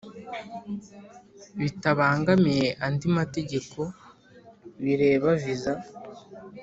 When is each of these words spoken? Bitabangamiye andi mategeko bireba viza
Bitabangamiye 1.59 2.67
andi 2.85 3.07
mategeko 3.17 3.79
bireba 4.81 5.29
viza 5.41 5.73